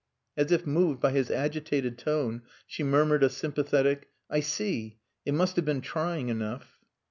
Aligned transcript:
As 0.35 0.51
if 0.51 0.65
moved 0.65 0.99
by 0.99 1.11
his 1.11 1.29
agitated 1.29 1.95
tone, 1.99 2.41
she 2.65 2.81
murmured 2.81 3.21
a 3.23 3.29
sympathetic 3.29 4.07
"I 4.31 4.39
see! 4.39 4.97
It 5.27 5.35
must 5.35 5.57
have 5.57 5.65
been 5.65 5.81
trying 5.81 6.29
enough." 6.29 6.79